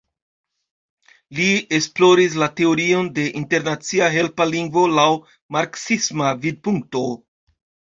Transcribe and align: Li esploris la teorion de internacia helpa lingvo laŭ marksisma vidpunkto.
Li 1.39 1.49
esploris 1.79 2.39
la 2.45 2.49
teorion 2.61 3.11
de 3.19 3.29
internacia 3.43 4.11
helpa 4.19 4.51
lingvo 4.57 4.89
laŭ 4.99 5.09
marksisma 5.61 6.37
vidpunkto. 6.45 7.11